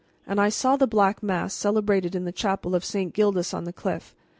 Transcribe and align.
And 0.25 0.41
I 0.41 0.49
saw 0.49 0.77
the 0.77 0.87
Black 0.87 1.21
Mass 1.21 1.53
celebrated 1.53 2.15
in 2.15 2.25
the 2.25 2.31
chapel 2.31 2.73
of 2.73 2.83
St. 2.83 3.13
Gildas 3.13 3.53
on 3.53 3.65
the 3.65 3.71
Cliff. 3.73 4.15